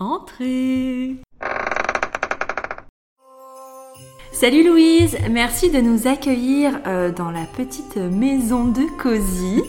[0.00, 1.16] Entrez
[4.30, 9.60] Salut Louise, merci de nous accueillir euh, dans la petite maison de Cozy.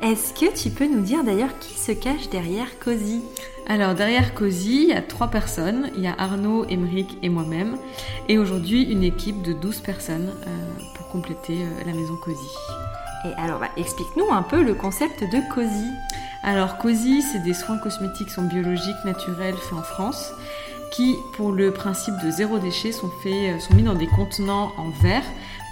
[0.00, 3.20] Est-ce que tu peux nous dire d'ailleurs qui se cache derrière Cozy?
[3.66, 5.90] Alors derrière Cozy, il y a trois personnes.
[5.96, 7.76] Il y a Arnaud, Emeric et moi-même.
[8.28, 12.46] Et aujourd'hui, une équipe de 12 personnes euh, pour compléter euh, la maison Cozy.
[13.24, 15.90] Et alors, bah, explique-nous un peu le concept de Cozy.
[16.46, 20.34] Alors Cozy, c'est des soins cosmétiques sont biologiques, naturels, faits en France,
[20.90, 24.70] qui, pour le principe de zéro déchet, sont, faits, euh, sont mis dans des contenants
[24.76, 25.24] en verre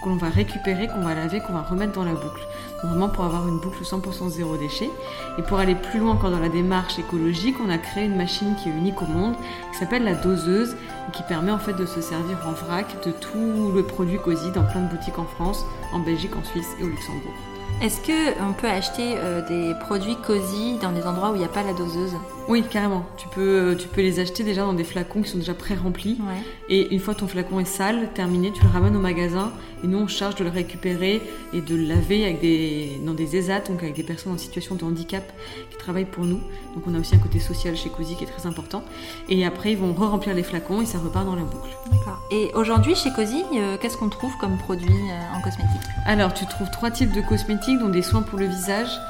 [0.02, 2.40] que l'on va récupérer, qu'on va laver, qu'on va remettre dans la boucle.
[2.82, 4.88] Donc, vraiment pour avoir une boucle 100% zéro déchet.
[5.36, 8.56] Et pour aller plus loin encore dans la démarche écologique, on a créé une machine
[8.56, 9.34] qui est unique au monde,
[9.72, 10.74] qui s'appelle la doseuse,
[11.12, 14.64] qui permet en fait de se servir en vrac de tout le produit Cozy dans
[14.64, 17.52] plein de boutiques en France, en Belgique, en Suisse et au Luxembourg.
[17.80, 21.44] Est-ce que on peut acheter euh, des produits Cozy dans des endroits où il n'y
[21.44, 22.12] a pas la doseuse?
[22.48, 23.04] Oui, carrément.
[23.16, 26.18] Tu peux, tu peux les acheter déjà dans des flacons qui sont déjà pré-remplis.
[26.20, 26.42] Ouais.
[26.68, 29.52] Et une fois ton flacon est sale, terminé, tu le ramènes au magasin
[29.84, 31.22] et nous on charge de le récupérer
[31.52, 34.74] et de le laver avec des, dans des ESAT, donc avec des personnes en situation
[34.74, 35.24] de handicap
[35.70, 36.40] qui travaillent pour nous.
[36.74, 38.82] Donc on a aussi un côté social chez Cozy qui est très important.
[39.28, 41.70] Et après ils vont re-remplir les flacons et ça repart dans la boucle.
[41.90, 42.20] D'accord.
[42.30, 45.80] Et aujourd'hui chez Cozy, euh, qu'est-ce qu'on trouve comme produit euh, en cosmétique?
[46.06, 49.00] Alors tu trouves trois types de cosmétiques, dont des soins pour le visage,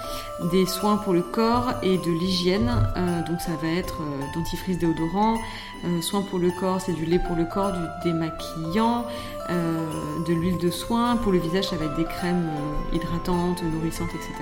[0.50, 2.70] des soins pour le corps et de l'hygiène.
[2.96, 5.38] Euh, donc ça va être euh, dentifrice déodorant,
[5.84, 9.06] euh, soins pour le corps, c'est du lait pour le corps, du démaquillant,
[9.48, 11.16] de l'huile de soin.
[11.16, 12.48] Pour le visage, ça va être des crèmes
[12.92, 14.32] hydratantes, nourrissantes, etc.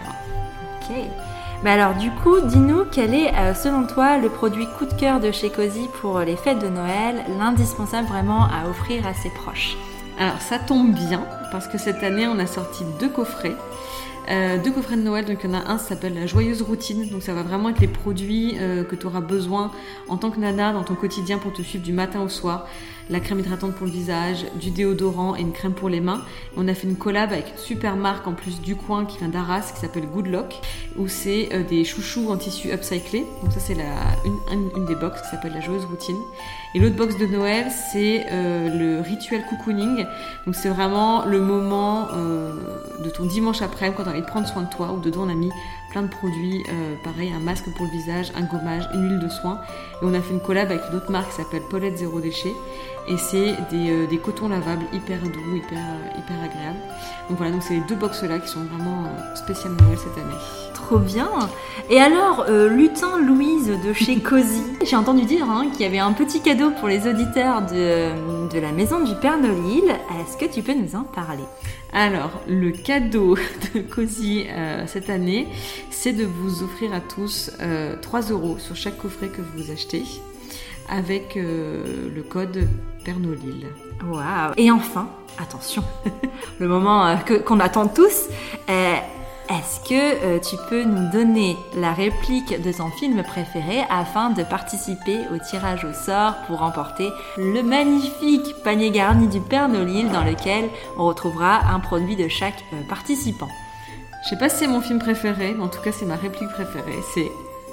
[0.76, 0.96] Ok.
[1.64, 5.30] Bah alors du coup, dis-nous quel est selon toi le produit coup de cœur de
[5.30, 9.76] chez Cozy pour les fêtes de Noël, l'indispensable vraiment à offrir à ses proches?
[10.20, 13.56] Alors ça tombe bien parce que cette année on a sorti deux coffrets.
[14.28, 16.62] Euh, deux coffrets de Noël, donc il y en a un, ça s'appelle la joyeuse
[16.62, 19.72] routine, donc ça va vraiment être les produits euh, que tu auras besoin
[20.08, 22.66] en tant que nana dans ton quotidien pour te suivre du matin au soir.
[23.08, 26.22] La crème hydratante pour le visage, du déodorant et une crème pour les mains.
[26.56, 29.28] On a fait une collab avec une super marque en plus du coin qui vient
[29.28, 30.60] d'Arras qui s'appelle Good Lock,
[30.96, 33.26] où c'est euh, des chouchous en tissu upcyclé.
[33.42, 33.82] Donc ça c'est la,
[34.24, 36.18] une, des box qui s'appelle la joyeuse routine.
[36.76, 40.06] Et l'autre box de Noël, c'est le rituel cocooning.
[40.46, 44.68] Donc c'est vraiment le moment de ton dimanche après, quand envie de prendre soin de
[44.70, 45.50] toi, où dedans on a mis
[45.90, 49.28] plein de produits, euh, pareil, un masque pour le visage, un gommage, une huile de
[49.28, 49.60] soin.
[50.02, 52.54] Et on a fait une collab avec une autre marque qui s'appelle Paulette Zéro Déchet.
[53.08, 55.78] Et c'est des, euh, des cotons lavables hyper doux, hyper,
[56.16, 56.78] hyper agréables.
[57.28, 60.16] Donc voilà, donc c'est les deux box là qui sont vraiment euh, spéciales Noël cette
[60.22, 60.36] année.
[60.74, 61.28] Trop bien
[61.88, 65.98] Et alors, euh, lutin Louise de chez Cozy, j'ai entendu dire hein, qu'il y avait
[65.98, 69.84] un petit cadeau pour les auditeurs de, de la maison du Père Nolil.
[70.20, 71.44] Est-ce que tu peux nous en parler?
[71.92, 73.36] Alors, le cadeau
[73.74, 75.46] de Cozy euh, cette année,
[75.90, 80.04] c'est de vous offrir à tous euh, 3 euros sur chaque coffret que vous achetez
[80.88, 82.66] avec euh, le code
[83.04, 83.66] Pernolil.
[84.04, 85.08] Waouh Et enfin,
[85.38, 85.84] attention,
[86.58, 88.28] le moment euh, que- qu'on attend tous,
[88.68, 88.89] euh,
[89.60, 94.42] est-ce que euh, tu peux nous donner la réplique de ton film préféré afin de
[94.42, 100.24] participer au tirage au sort pour remporter le magnifique panier garni du Père Nolil dans
[100.24, 103.48] lequel on retrouvera un produit de chaque euh, participant?
[104.24, 106.50] Je sais pas si c'est mon film préféré, mais en tout cas c'est ma réplique
[106.50, 106.98] préférée.
[107.12, 107.30] C'est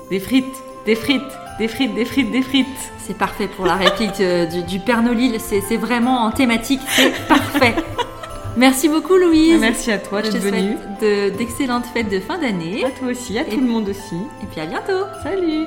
[0.10, 0.46] des frites,
[0.86, 1.22] des frites,
[1.58, 2.92] des frites, des frites, des frites.
[3.00, 6.82] C'est parfait pour la réplique euh, du, du Père Nolil, c'est c'est vraiment en thématique,
[6.90, 7.76] c'est parfait
[8.58, 10.76] Merci beaucoup Louise Merci à toi Je d'être te venue.
[10.78, 12.84] souhaite de- d'excellentes fêtes de fin d'année.
[12.86, 14.16] À toi aussi, à Et- tout le monde aussi.
[14.42, 15.06] Et puis à bientôt.
[15.24, 15.66] Salut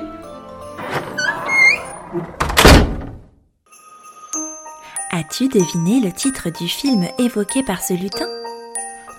[5.11, 8.27] As-tu deviné le titre du film évoqué par ce lutin?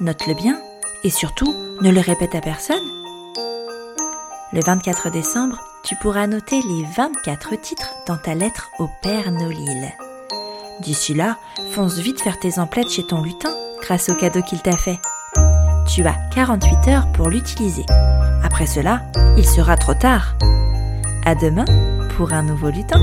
[0.01, 0.59] Note-le bien
[1.05, 1.53] et surtout
[1.83, 2.83] ne le répète à personne.
[4.53, 9.93] Le 24 décembre, tu pourras noter les 24 titres dans ta lettre au Père Nolil.
[10.83, 11.37] D'ici là,
[11.71, 14.99] fonce vite faire tes emplettes chez ton lutin grâce au cadeau qu'il t'a fait.
[15.87, 17.87] Tu as 48 heures pour l'utiliser.
[18.43, 19.03] Après cela,
[19.37, 20.35] il sera trop tard.
[21.25, 21.67] À demain
[22.17, 22.99] pour un nouveau lutin.